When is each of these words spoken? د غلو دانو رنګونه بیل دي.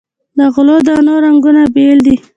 د 0.37 0.39
غلو 0.53 0.77
دانو 0.87 1.13
رنګونه 1.25 1.61
بیل 1.73 1.99
دي. 2.05 2.15